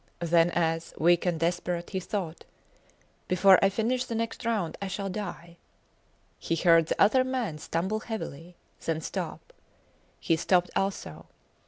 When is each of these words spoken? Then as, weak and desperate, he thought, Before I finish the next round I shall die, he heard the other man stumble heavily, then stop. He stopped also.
Then 0.17 0.49
as, 0.55 0.95
weak 0.97 1.27
and 1.27 1.39
desperate, 1.39 1.91
he 1.91 1.99
thought, 1.99 2.43
Before 3.27 3.63
I 3.63 3.69
finish 3.69 4.03
the 4.05 4.15
next 4.15 4.43
round 4.47 4.75
I 4.81 4.87
shall 4.87 5.09
die, 5.11 5.57
he 6.39 6.55
heard 6.55 6.87
the 6.87 6.99
other 6.99 7.23
man 7.23 7.59
stumble 7.59 7.99
heavily, 7.99 8.55
then 8.83 8.99
stop. 9.01 9.53
He 10.19 10.35
stopped 10.37 10.71
also. 10.75 11.27